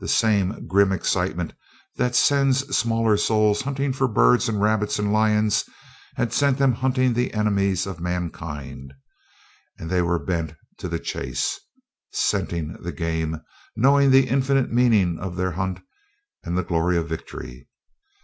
[0.00, 1.52] The same grim excitement
[1.98, 5.64] that sends smaller souls hunting for birds and rabbits and lions,
[6.16, 8.92] had sent them hunting the enemies of mankind:
[9.78, 11.60] they were bent to the chase,
[12.12, 13.40] scenting the game,
[13.76, 15.78] knowing the infinite meaning of their hunt
[16.42, 17.68] and the glory of victory.